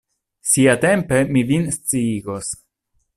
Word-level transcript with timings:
Siatempe 0.51 1.19
mi 1.35 1.43
vin 1.51 1.69
sciigos. 1.77 2.53